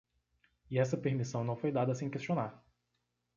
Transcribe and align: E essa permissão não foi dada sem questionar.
E 0.67 0.79
essa 0.79 0.97
permissão 0.97 1.43
não 1.43 1.55
foi 1.55 1.71
dada 1.71 1.93
sem 1.93 2.09
questionar. 2.09 2.65